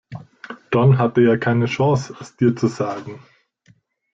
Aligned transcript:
Don 0.71 0.97
hatte 0.97 1.21
ja 1.21 1.37
keine 1.37 1.67
Chance, 1.67 2.15
es 2.19 2.35
dir 2.35 2.55
zu 2.55 2.65
sagen. 2.65 3.19